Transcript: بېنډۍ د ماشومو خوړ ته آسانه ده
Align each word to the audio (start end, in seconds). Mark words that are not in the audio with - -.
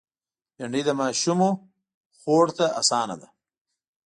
بېنډۍ 0.55 0.81
د 0.87 0.91
ماشومو 1.01 1.49
خوړ 2.19 2.45
ته 2.57 2.65
آسانه 2.81 3.15
ده 3.21 3.27